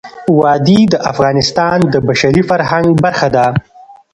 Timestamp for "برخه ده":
3.03-3.45